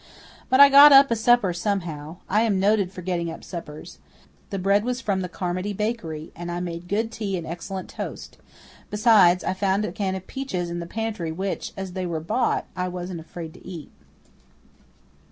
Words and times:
But 0.49 0.59
I 0.59 0.69
got 0.69 0.91
up 0.91 1.11
a 1.11 1.15
supper 1.15 1.53
somehow. 1.53 2.17
I 2.27 2.41
am 2.41 2.59
noted 2.59 2.91
for 2.91 3.03
getting 3.03 3.29
up 3.29 3.43
suppers. 3.43 3.99
The 4.49 4.57
bread 4.57 4.83
was 4.83 4.99
from 4.99 5.21
the 5.21 5.29
Carmody 5.29 5.73
bakery 5.73 6.31
and 6.35 6.51
I 6.51 6.59
made 6.59 6.87
good 6.87 7.11
tea 7.11 7.37
and 7.37 7.45
excellent 7.45 7.87
toast; 7.87 8.37
besides, 8.89 9.43
I 9.43 9.53
found 9.53 9.85
a 9.85 9.91
can 9.91 10.15
of 10.15 10.25
peaches 10.25 10.71
in 10.71 10.79
the 10.79 10.87
pantry 10.87 11.31
which, 11.31 11.71
as 11.77 11.93
they 11.93 12.07
were 12.07 12.19
bought, 12.19 12.65
I 12.75 12.87
wasn't 12.87 13.19
afraid 13.19 13.53
to 13.53 13.63
eat. 13.63 13.91